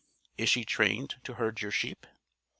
Is 0.35 0.49
she 0.49 0.65
trained 0.65 1.17
to 1.25 1.35
herd 1.35 1.61
your 1.61 1.69
sheep?" 1.69 2.07